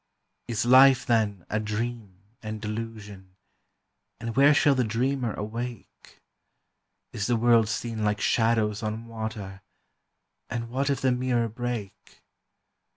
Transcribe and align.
Is 0.47 0.65
life, 0.65 1.05
then, 1.05 1.45
a 1.47 1.59
dream 1.59 2.23
and 2.41 2.59
delusion, 2.59 3.35
and 4.19 4.35
where 4.35 4.51
shall 4.51 4.73
the 4.73 4.83
dreamer 4.83 5.31
awake? 5.35 6.19
Is 7.13 7.27
the 7.27 7.35
world 7.37 7.69
seen 7.69 8.03
like 8.03 8.19
shadows 8.19 8.81
on 8.81 9.05
water, 9.05 9.61
and 10.49 10.71
what 10.71 10.89
if 10.89 11.01
the 11.01 11.11
mirror 11.11 11.47
break? 11.49 12.23